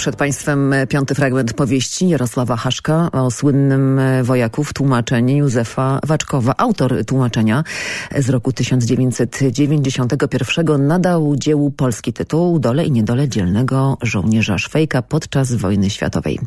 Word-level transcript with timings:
przed 0.00 0.16
Państwem 0.16 0.74
piąty 0.88 1.14
fragment 1.14 1.52
powieści 1.52 2.08
Jarosława 2.08 2.56
Haszka 2.56 3.10
o 3.12 3.30
słynnym 3.30 4.00
wojaku 4.22 4.64
w 4.64 4.72
tłumaczeniu 4.72 5.36
Józefa 5.36 6.00
Waczkowa. 6.06 6.54
Autor 6.56 7.04
tłumaczenia 7.06 7.64
z 8.18 8.28
roku 8.28 8.52
1991 8.52 10.86
nadał 10.86 11.36
dziełu 11.36 11.70
polski 11.70 12.12
tytuł 12.12 12.58
Dole 12.58 12.84
i 12.84 12.92
niedole 12.92 13.28
dzielnego 13.28 13.98
żołnierza 14.02 14.58
Szwejka 14.58 15.02
podczas 15.02 15.54
wojny 15.54 15.90
światowej. 15.90 16.38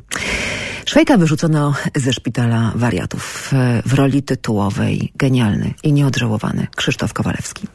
Szwejka 0.85 1.17
wyrzucono 1.17 1.73
ze 1.95 2.13
szpitala 2.13 2.71
wariatów 2.75 3.51
w 3.85 3.93
roli 3.93 4.23
tytułowej 4.23 5.11
genialny 5.15 5.73
i 5.83 5.93
nieodżałowany 5.93 6.67
Krzysztof 6.75 7.13
Kowalewski. 7.13 7.67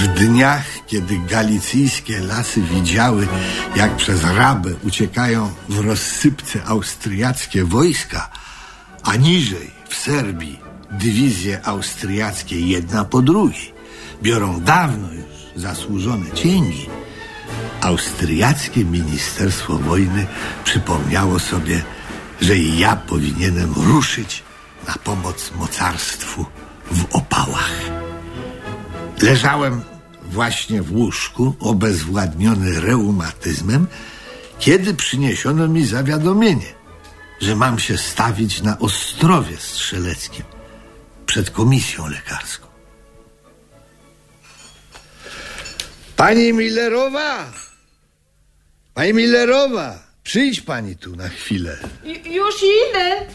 W 0.00 0.08
dniach, 0.08 0.64
kiedy 0.86 1.18
galicyjskie 1.18 2.20
lasy 2.20 2.60
widziały, 2.60 3.28
jak 3.76 3.96
przez 3.96 4.24
Rabę 4.24 4.70
uciekają 4.82 5.52
w 5.68 5.78
rozsypce 5.78 6.64
austriackie 6.64 7.64
wojska, 7.64 8.30
a 9.02 9.16
niżej 9.16 9.70
w 9.88 9.94
Serbii 9.94 10.58
dywizje 10.90 11.66
austriackie 11.66 12.60
jedna 12.60 13.04
po 13.04 13.22
drugiej 13.22 13.72
biorą 14.22 14.60
dawno 14.60 15.12
już 15.12 15.62
zasłużone 15.62 16.30
cięgi, 16.30 16.86
austriackie 17.80 18.84
Ministerstwo 18.84 19.78
Wojny 19.78 20.26
przypomniało 20.64 21.38
sobie, 21.38 21.82
że 22.40 22.56
i 22.56 22.78
ja 22.78 22.96
powinienem 22.96 23.72
ruszyć 23.76 24.42
na 24.88 24.94
pomoc 24.94 25.52
mocarstwu 25.56 26.46
w 26.90 27.16
opałach. 27.16 28.09
Leżałem 29.22 29.82
właśnie 30.22 30.82
w 30.82 30.92
łóżku, 30.92 31.54
obezwładniony 31.60 32.80
reumatyzmem, 32.80 33.86
kiedy 34.58 34.94
przyniesiono 34.94 35.68
mi 35.68 35.86
zawiadomienie, 35.86 36.72
że 37.40 37.56
mam 37.56 37.78
się 37.78 37.98
stawić 37.98 38.62
na 38.62 38.78
Ostrowie 38.78 39.56
Strzeleckim 39.56 40.44
przed 41.26 41.50
komisją 41.50 42.08
lekarską. 42.08 42.66
Pani 46.16 46.52
Millerowa! 46.52 47.52
Pani 48.94 49.14
Millerowa! 49.14 49.98
Przyjdź 50.22 50.60
pani 50.60 50.96
tu 50.96 51.16
na 51.16 51.28
chwilę. 51.28 51.76
Już 52.24 52.54
idę. 52.62 53.26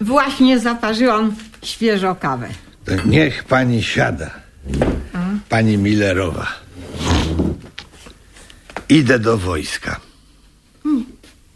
Właśnie 0.00 0.58
zaparzyłam 0.58 1.36
świeżo 1.62 2.14
kawę. 2.14 2.48
To 2.84 2.92
niech 3.06 3.44
pani 3.44 3.82
siada. 3.82 4.49
Pani 5.48 5.78
Millerowa. 5.78 6.46
Idę 8.88 9.18
do 9.18 9.38
wojska. 9.38 10.00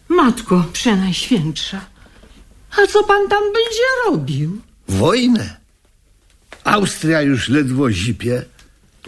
Matko 0.08 0.64
Przenajświętsza, 0.72 1.80
a 2.70 2.86
co 2.86 3.04
pan 3.04 3.28
tam 3.28 3.42
będzie 3.42 3.86
robił? 4.06 4.60
Wojnę. 4.88 5.56
Austria 6.64 7.22
już 7.22 7.48
ledwo 7.48 7.90
zipie. 7.90 8.42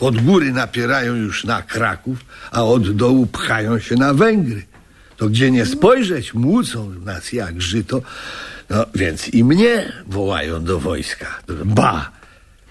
Od 0.00 0.20
góry 0.20 0.52
napierają 0.52 1.14
już 1.14 1.44
na 1.44 1.62
Kraków, 1.62 2.18
a 2.50 2.64
od 2.64 2.96
dołu 2.96 3.26
pchają 3.26 3.78
się 3.78 3.94
na 3.94 4.14
Węgry. 4.14 4.62
To 5.16 5.28
gdzie 5.28 5.50
nie 5.50 5.66
spojrzeć, 5.66 6.34
młócą 6.34 6.90
nas 6.90 7.32
jak 7.32 7.62
żyto. 7.62 8.02
No 8.70 8.86
więc 8.94 9.28
i 9.28 9.44
mnie 9.44 9.92
wołają 10.06 10.64
do 10.64 10.80
wojska. 10.80 11.26
Ba! 11.64 12.10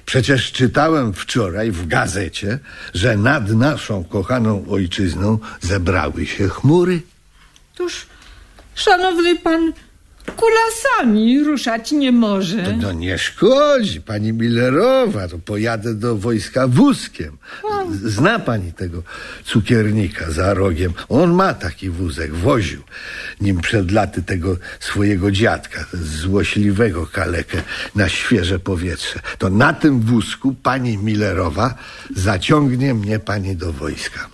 Przecież 0.06 0.52
czytałem 0.52 1.14
wczoraj 1.14 1.72
w 1.72 1.88
gazecie, 1.88 2.60
że 2.94 3.18
nad 3.18 3.50
naszą 3.50 4.04
kochaną 4.04 4.66
ojczyzną 4.70 5.40
zebrały 5.62 6.26
się 6.26 6.50
chmury. 6.50 7.02
Toż, 7.76 8.06
szanowny 8.76 9.36
pan, 9.36 9.74
kulasami 10.36 11.44
ruszać 11.44 11.92
nie 11.92 12.12
może. 12.12 12.78
No 12.82 12.92
nie 12.92 13.18
szkodzi, 13.18 14.02
pani 14.02 14.34
Millerowa, 14.34 15.28
to 15.28 15.38
pojadę 15.38 15.94
do 15.94 16.16
wojska 16.16 16.68
wózkiem. 16.68 17.38
Zna 17.92 18.40
pani 18.40 18.74
tego 18.74 19.04
cukiernika 19.46 20.32
za 20.32 20.54
rogiem? 20.54 20.94
On 21.10 21.34
ma 21.34 21.54
taki 21.54 21.90
wózek, 21.90 22.34
woził 22.34 22.82
nim 23.42 23.62
przed 23.62 23.92
laty 23.92 24.24
tego 24.24 24.58
swojego 24.80 25.32
dziadka, 25.32 25.86
złośliwego 25.94 27.08
kalekę, 27.08 27.62
na 27.96 28.10
świeże 28.10 28.60
powietrze. 28.60 29.20
To 29.38 29.50
na 29.50 29.74
tym 29.74 30.02
wózku 30.02 30.56
pani 30.64 30.98
Millerowa 30.98 31.74
zaciągnie 32.16 32.94
mnie 32.94 33.20
pani 33.20 33.56
do 33.56 33.74
wojska. 33.74 34.30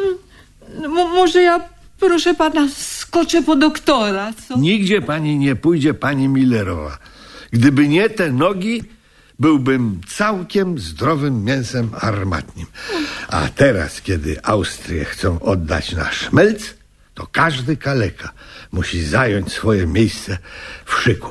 No, 0.81 0.89
może 0.89 1.41
ja, 1.41 1.59
proszę 2.01 2.33
pana, 2.33 2.67
skoczę 2.77 3.41
po 3.43 3.55
doktora, 3.55 4.33
co? 4.47 4.57
Nigdzie 4.57 5.01
pani 5.01 5.37
nie 5.37 5.55
pójdzie, 5.55 5.93
pani 5.93 6.27
Millerowa. 6.27 6.97
Gdyby 7.51 7.87
nie 7.87 8.09
te 8.09 8.31
nogi, 8.31 8.83
byłbym 9.39 10.01
całkiem 10.07 10.79
zdrowym 10.79 11.43
mięsem 11.43 11.89
armatnim. 11.99 12.67
A 13.27 13.47
teraz, 13.47 14.01
kiedy 14.01 14.43
Austrię 14.43 15.05
chcą 15.05 15.39
oddać 15.39 15.91
na 15.91 16.11
szmelc, 16.11 16.73
to 17.13 17.27
każdy 17.31 17.77
kaleka 17.77 18.31
musi 18.71 19.03
zająć 19.03 19.51
swoje 19.53 19.87
miejsce 19.87 20.37
w 20.85 20.93
szyku. 20.93 21.29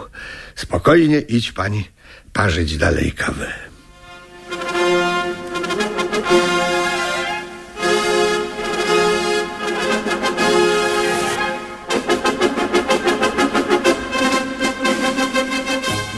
Spokojnie 0.54 1.20
idź 1.20 1.52
pani 1.52 1.84
parzyć 2.32 2.76
dalej 2.76 3.12
kawę. 3.12 3.69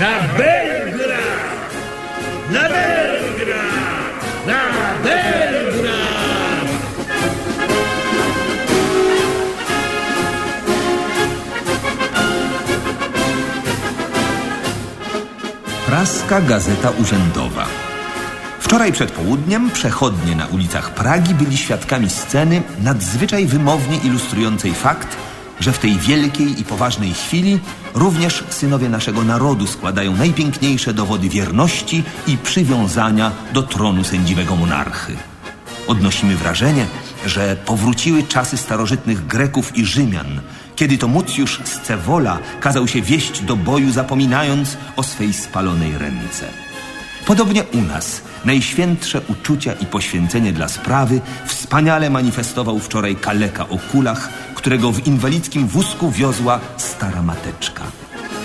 Na 0.03 0.19
Belgrad! 0.39 1.71
Na 2.51 2.63
Belgrad! 2.69 4.47
Na 4.47 4.61
Belgrad! 5.05 6.69
Praska 15.87 16.41
Gazeta 16.41 16.91
Urzędowa. 16.91 17.67
Wczoraj 18.61 18.93
przed 18.93 19.11
południem 19.11 19.71
przechodnie 19.71 20.37
na 20.37 20.47
ulicach 20.47 20.95
Pragi 20.95 21.35
byli 21.35 21.57
świadkami 21.57 22.11
sceny 22.11 22.63
nadzwyczaj 22.79 23.47
wymownie 23.47 23.97
ilustrującej 23.97 24.75
fakt, 24.75 25.17
że 25.63 25.73
w 25.73 25.79
tej 25.79 25.99
wielkiej 25.99 26.61
i 26.61 26.65
poważnej 26.65 27.15
chwili 27.15 27.59
również 27.95 28.45
synowie 28.51 28.89
naszego 28.89 29.25
narodu 29.25 29.67
składają 29.67 30.17
najpiękniejsze 30.17 30.95
dowody 30.95 31.29
wierności 31.29 32.03
i 32.27 32.37
przywiązania 32.37 33.33
do 33.53 33.63
tronu 33.63 34.05
sędziwego 34.05 34.57
monarchy. 34.57 35.17
Odnosimy 35.87 36.37
wrażenie, 36.37 36.87
że 37.27 37.57
powróciły 37.57 38.23
czasy 38.23 38.57
starożytnych 38.57 39.27
Greków 39.27 39.77
i 39.77 39.85
Rzymian, 39.85 40.41
kiedy 40.77 40.99
to 40.99 41.09
Mucjusz 41.09 41.61
Scewola 41.65 42.39
kazał 42.61 42.89
się 42.89 43.03
wieść 43.03 43.41
do 43.43 43.57
boju, 43.57 43.93
zapominając 43.93 44.77
o 44.97 45.03
swej 45.03 45.33
spalonej 45.33 45.99
ręce. 45.99 46.72
Podobnie 47.27 47.65
u 47.65 47.83
nas 47.83 48.21
najświętsze 48.45 49.21
uczucia 49.29 49.73
i 49.73 49.87
poświęcenie 49.87 50.53
dla 50.53 50.69
sprawy 50.69 51.21
wspaniale 51.47 52.11
manifestował 52.11 52.79
wczoraj 52.79 53.17
kaleka 53.17 53.69
o 53.69 53.79
kulach, 53.93 54.29
którego 54.55 54.93
w 54.93 55.07
inwalidzkim 55.07 55.67
wózku 55.67 56.11
wiozła 56.11 56.61
stara 56.77 57.23
mateczka. 57.23 57.83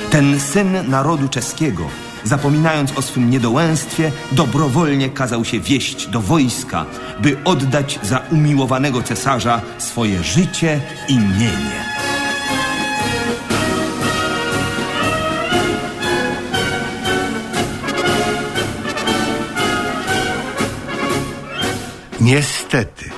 Ten 0.09 0.39
syn 0.39 0.89
narodu 0.89 1.29
czeskiego, 1.29 1.87
zapominając 2.23 2.97
o 2.97 3.01
swym 3.01 3.29
niedołęstwie, 3.29 4.11
dobrowolnie 4.31 5.09
kazał 5.09 5.45
się 5.45 5.59
wieść 5.59 6.07
do 6.07 6.21
wojska, 6.21 6.85
by 7.19 7.37
oddać 7.45 7.99
za 8.03 8.21
umiłowanego 8.31 9.03
cesarza 9.03 9.61
swoje 9.77 10.23
życie 10.23 10.81
i 11.07 11.17
mienie. 11.17 11.96
Niestety, 22.27 23.09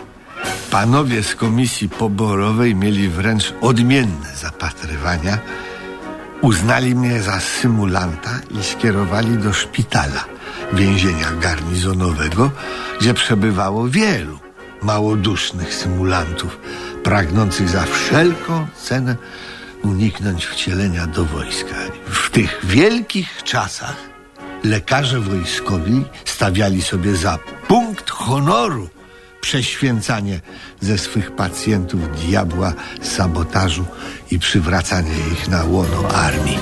panowie 0.72 1.24
z 1.24 1.36
komisji 1.36 1.90
poborowej 1.90 2.76
mieli 2.76 3.10
wręcz 3.10 3.54
odmienne 3.62 4.36
zapatrywania. 4.36 5.38
Uznali 6.42 6.96
mnie 6.96 7.22
za 7.22 7.40
symulanta 7.40 8.40
i 8.60 8.64
skierowali 8.64 9.38
do 9.38 9.54
szpitala 9.54 10.26
więzienia 10.74 11.32
garnizonowego, 11.42 12.52
gdzie 13.00 13.14
przebywało 13.14 13.88
wielu 13.88 14.40
małodusznych 14.82 15.74
symulantów, 15.74 16.60
pragnących 17.04 17.70
za 17.70 17.84
wszelką 17.84 18.68
cenę 18.84 19.16
uniknąć 19.84 20.46
wcielenia 20.46 21.08
do 21.08 21.26
wojska. 21.26 21.76
W 22.06 22.30
tych 22.30 22.60
wielkich 22.64 23.44
czasach 23.44 23.96
lekarze 24.64 25.20
wojskowi 25.20 26.06
stawiali 26.26 26.82
sobie 26.82 27.16
za 27.16 27.40
punkt 27.68 28.10
honoru 28.10 28.90
prześwięcanie 29.42 30.40
ze 30.82 30.98
swych 30.98 31.36
pacjentów 31.36 32.26
diabła 32.26 32.74
sabotażu 33.02 33.86
i 34.32 34.40
przywracanie 34.40 35.18
ich 35.32 35.48
na 35.48 35.64
łono 35.64 36.10
armii. 36.10 36.60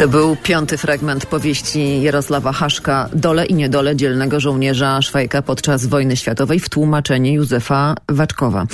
To 0.00 0.08
był 0.08 0.36
piąty 0.36 0.76
fragment 0.78 1.26
powieści 1.26 2.02
Jarosława 2.02 2.52
Haszka 2.52 3.08
Dole 3.14 3.46
i 3.46 3.54
niedole 3.54 3.96
dzielnego 3.96 4.40
żołnierza 4.40 5.02
Szwajka 5.02 5.42
podczas 5.42 5.86
wojny 5.86 6.16
światowej 6.16 6.60
w 6.60 6.68
tłumaczeniu 6.68 7.32
Józefa 7.32 7.94
Waczkowa. 8.08 8.66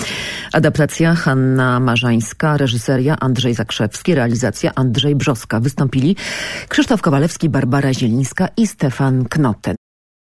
Adaptacja 0.52 1.14
Hanna 1.14 1.80
Marzańska, 1.80 2.56
reżyseria 2.56 3.16
Andrzej 3.20 3.54
Zakrzewski, 3.54 4.14
realizacja 4.14 4.72
Andrzej 4.74 5.14
Brzoska. 5.16 5.60
Wystąpili 5.60 6.16
Krzysztof 6.68 7.02
Kowalewski, 7.02 7.48
Barbara 7.48 7.94
Zielińska 7.94 8.48
i 8.56 8.66
Stefan 8.66 9.24
Knoten. 9.24 9.76